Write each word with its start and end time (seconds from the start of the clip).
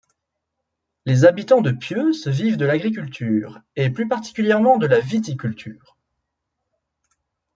Les 1.05 1.25
habitants 1.25 1.61
de 1.61 1.69
Pieusse 1.69 2.27
vivent 2.27 2.57
de 2.57 2.65
l'agriculture 2.65 3.61
et 3.75 3.91
plus 3.91 4.07
particulièrement 4.07 4.79
de 4.79 4.87
la 4.87 4.99
viticulture. 4.99 5.95